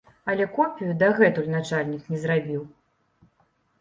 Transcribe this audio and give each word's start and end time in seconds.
Але 0.31 0.45
копію 0.55 0.95
дагэтуль 1.03 1.51
начальнік 1.57 2.11
не 2.15 2.25
зрабіў. 2.25 2.61